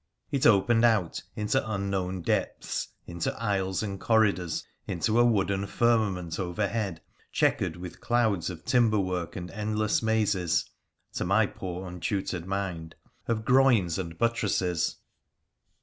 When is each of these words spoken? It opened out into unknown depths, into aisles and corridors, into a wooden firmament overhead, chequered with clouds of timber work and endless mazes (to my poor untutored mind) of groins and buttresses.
It 0.31 0.47
opened 0.47 0.83
out 0.83 1.21
into 1.35 1.61
unknown 1.71 2.23
depths, 2.23 2.87
into 3.05 3.39
aisles 3.39 3.83
and 3.83 3.99
corridors, 3.99 4.63
into 4.87 5.19
a 5.19 5.23
wooden 5.23 5.67
firmament 5.67 6.39
overhead, 6.39 7.03
chequered 7.31 7.75
with 7.75 8.01
clouds 8.01 8.49
of 8.49 8.65
timber 8.65 8.97
work 8.99 9.35
and 9.35 9.51
endless 9.51 10.01
mazes 10.01 10.67
(to 11.13 11.23
my 11.23 11.45
poor 11.45 11.87
untutored 11.87 12.47
mind) 12.47 12.95
of 13.27 13.45
groins 13.45 13.99
and 13.99 14.17
buttresses. 14.17 14.95